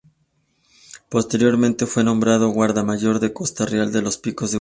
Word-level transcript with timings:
Posteriormente 1.09 1.85
fue 1.85 2.03
nombrado 2.03 2.49
guarda 2.49 2.81
mayor 2.83 3.19
del 3.19 3.33
Coto 3.33 3.67
Real 3.67 3.91
de 3.91 4.01
los 4.01 4.17
Picos 4.17 4.19
de 4.19 4.45
Europa. 4.45 4.49